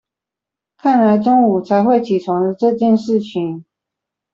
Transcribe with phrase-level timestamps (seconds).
[0.77, 3.65] 看來中午才會起床的這件事情